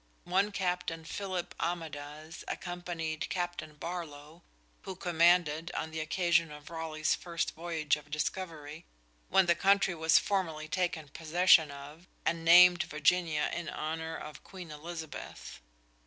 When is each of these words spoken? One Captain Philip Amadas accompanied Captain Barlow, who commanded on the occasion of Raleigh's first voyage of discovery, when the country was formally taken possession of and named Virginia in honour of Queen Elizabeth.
One 0.25 0.51
Captain 0.51 1.05
Philip 1.05 1.53
Amadas 1.59 2.43
accompanied 2.47 3.29
Captain 3.29 3.75
Barlow, 3.75 4.41
who 4.81 4.95
commanded 4.95 5.69
on 5.75 5.91
the 5.91 5.99
occasion 5.99 6.49
of 6.51 6.71
Raleigh's 6.71 7.13
first 7.13 7.53
voyage 7.53 7.95
of 7.95 8.09
discovery, 8.09 8.87
when 9.29 9.45
the 9.45 9.53
country 9.53 9.93
was 9.93 10.17
formally 10.17 10.67
taken 10.67 11.09
possession 11.09 11.69
of 11.69 12.07
and 12.25 12.43
named 12.43 12.81
Virginia 12.81 13.51
in 13.53 13.69
honour 13.69 14.17
of 14.17 14.43
Queen 14.43 14.71
Elizabeth. 14.71 15.61